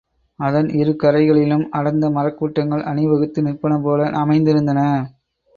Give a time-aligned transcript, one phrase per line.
[0.39, 4.79] அதன் இரு கரைகளிலும் அடர்ந்த மரக் கூட்டங்கள் அணிவகுத்து நிற்பனபோல அமைந்திருந்தன.